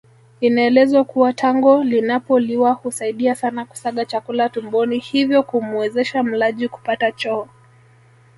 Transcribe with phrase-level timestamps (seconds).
[0.41, 7.47] Inaelezwa kuwa tango linapoliwa husaidia sana kusaga chakula tumboni hivyo kumuwezesha mlaji kupata choo